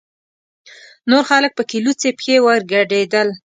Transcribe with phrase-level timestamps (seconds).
[1.09, 3.27] نور خلک پکې لوڅې پښې ورګډېدل.